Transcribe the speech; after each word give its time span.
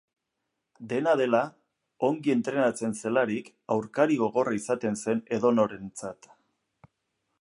Dena 0.93 1.11
dela, 1.19 1.41
ongi 2.07 2.33
entrenatzen 2.35 2.97
zelarik, 3.01 3.53
aurkari 3.75 4.19
gogorra 4.23 4.55
izaten 4.61 4.99
zen 5.05 5.23
edonorentzat. 5.39 6.31